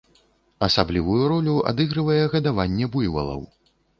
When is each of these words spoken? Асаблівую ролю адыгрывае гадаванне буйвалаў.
Асаблівую 0.67 1.17
ролю 1.33 1.53
адыгрывае 1.73 2.17
гадаванне 2.33 2.85
буйвалаў. 2.95 3.41